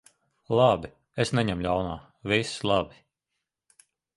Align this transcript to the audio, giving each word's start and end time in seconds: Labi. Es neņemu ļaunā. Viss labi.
Labi. 0.59 0.89
Es 1.25 1.33
neņemu 1.39 1.65
ļaunā. 1.67 1.93
Viss 2.33 2.57
labi. 2.71 3.01